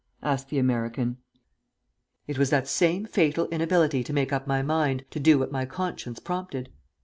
[0.23, 1.17] asked the American.
[2.25, 5.65] "It was that same fatal inability to make up my mind to do what my
[5.67, 6.71] conscience prompted.